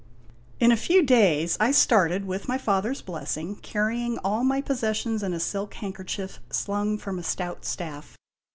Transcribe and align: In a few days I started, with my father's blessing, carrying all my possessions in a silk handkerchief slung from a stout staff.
In 0.59 0.71
a 0.71 0.77
few 0.77 1.03
days 1.03 1.57
I 1.59 1.69
started, 1.71 2.25
with 2.25 2.47
my 2.47 2.57
father's 2.57 3.03
blessing, 3.03 3.57
carrying 3.57 4.17
all 4.23 4.43
my 4.43 4.59
possessions 4.59 5.21
in 5.21 5.31
a 5.31 5.39
silk 5.39 5.75
handkerchief 5.75 6.39
slung 6.49 6.97
from 6.97 7.19
a 7.19 7.23
stout 7.23 7.65
staff. 7.65 8.17